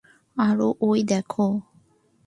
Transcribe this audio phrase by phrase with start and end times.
[0.37, 1.31] আরে, ঐ দেখ!